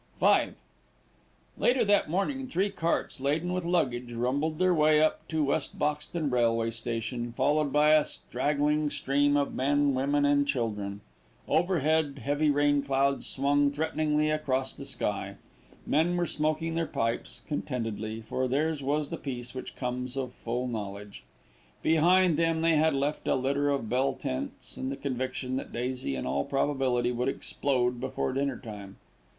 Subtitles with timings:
[0.19, 0.27] V
[1.59, 6.31] Later that morning three carts, laden with luggage, rumbled their way up to West Boxton
[6.31, 11.01] railway station, followed by a straggling stream of men, women, and children.
[11.47, 15.35] Overhead heavy rainclouds swung threateningly across the sky.
[15.85, 20.67] Men were smoking their pipes contentedly, for theirs was the peace which comes of full
[20.67, 21.23] knowledge.
[21.83, 26.15] Behind them they had left a litter of bell tents and the conviction that Daisy
[26.15, 28.97] in all probability would explode before dinner time.